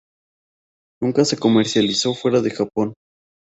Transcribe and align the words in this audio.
Nunca 0.99 1.23
se 1.25 1.37
comercializó 1.37 2.15
fuera 2.15 2.41
de 2.41 2.49
Japón. 2.49 2.95